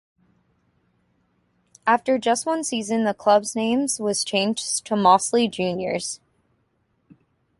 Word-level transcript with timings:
After 1.85 2.17
just 2.17 2.47
one 2.47 2.63
season 2.63 3.03
the 3.03 3.13
club's 3.13 3.55
name 3.55 3.85
was 3.99 4.23
changed 4.25 4.83
to 4.87 4.95
Mossley 4.95 5.47
Juniors. 5.47 6.19